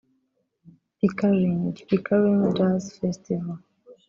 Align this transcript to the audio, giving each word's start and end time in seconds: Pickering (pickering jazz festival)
Pickering 0.97 1.77
(pickering 1.87 2.55
jazz 2.55 2.85
festival) 2.97 3.59